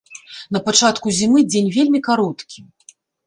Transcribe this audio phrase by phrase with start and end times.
[0.55, 2.59] На пачатку зімы дзень вельмі кароткі.